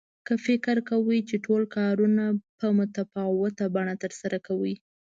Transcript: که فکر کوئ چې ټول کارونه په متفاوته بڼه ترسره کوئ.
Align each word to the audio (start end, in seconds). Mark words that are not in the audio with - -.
که 0.27 0.33
فکر 0.45 0.75
کوئ 0.89 1.19
چې 1.29 1.35
ټول 1.45 1.61
کارونه 1.77 2.25
په 2.59 2.67
متفاوته 2.79 3.65
بڼه 3.75 3.95
ترسره 4.03 4.37
کوئ. 4.47 4.73